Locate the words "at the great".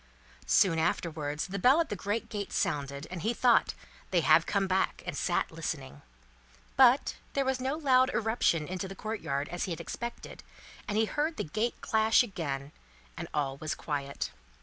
1.79-2.27